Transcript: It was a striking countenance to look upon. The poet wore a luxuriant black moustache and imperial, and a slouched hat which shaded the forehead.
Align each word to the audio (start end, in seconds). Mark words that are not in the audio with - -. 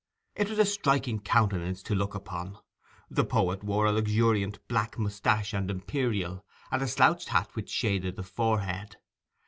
It 0.35 0.49
was 0.49 0.57
a 0.57 0.65
striking 0.65 1.19
countenance 1.19 1.83
to 1.83 1.93
look 1.93 2.15
upon. 2.15 2.57
The 3.11 3.23
poet 3.23 3.63
wore 3.63 3.85
a 3.85 3.91
luxuriant 3.91 4.57
black 4.67 4.97
moustache 4.97 5.53
and 5.53 5.69
imperial, 5.69 6.43
and 6.71 6.81
a 6.81 6.87
slouched 6.87 7.29
hat 7.29 7.55
which 7.55 7.69
shaded 7.69 8.15
the 8.15 8.23
forehead. 8.23 8.97